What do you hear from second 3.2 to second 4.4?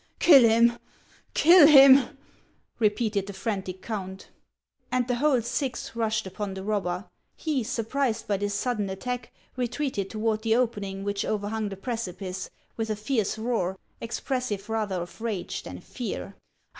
the frantic count.